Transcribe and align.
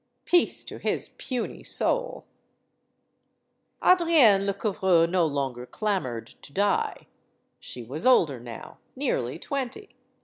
Peace 0.25 0.63
to 0.63 0.79
his 0.79 1.09
puny 1.09 1.61
soull 1.63 2.25
Adrienne 3.83 4.47
Lecouvreur 4.47 5.05
no 5.07 5.27
longer 5.27 5.67
clamored 5.67 6.25
to 6.25 6.51
die. 6.51 7.05
She 7.59 7.83
was 7.83 8.03
older 8.03 8.39
now 8.39 8.79
nearly 8.95 9.37
twenty. 9.37 9.89